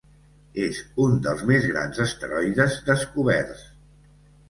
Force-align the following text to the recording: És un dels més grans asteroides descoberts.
És 0.67 0.79
un 1.03 1.13
dels 1.27 1.45
més 1.53 1.69
grans 1.73 2.01
asteroides 2.07 2.83
descoberts. 2.91 3.67